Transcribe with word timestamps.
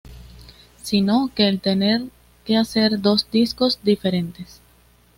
sino 0.81 1.29
que 1.35 1.47
el 1.47 1.61
tener 1.61 2.05
que 2.43 2.57
hacer 2.57 3.01
dos 3.01 3.29
discos 3.29 3.79
diferentes 3.83 4.59